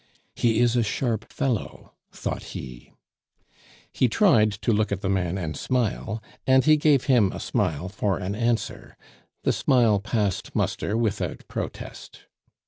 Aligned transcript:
"He 0.33 0.61
is 0.61 0.75
a 0.75 0.81
sharp 0.81 1.31
fellow," 1.31 1.93
thought 2.11 2.41
he. 2.57 2.91
He 3.93 4.09
tried 4.09 4.51
to 4.53 4.73
look 4.73 4.91
at 4.91 5.01
the 5.01 5.09
man 5.09 5.37
and 5.37 5.55
smile, 5.55 6.23
and 6.47 6.65
he 6.65 6.75
gave 6.75 7.03
him 7.03 7.31
a 7.31 7.39
smile 7.39 7.87
for 7.87 8.17
an 8.17 8.33
answer; 8.33 8.97
the 9.43 9.53
smile 9.53 9.99
passed 9.99 10.55
muster 10.55 10.97
without 10.97 11.47
protest. 11.47 12.21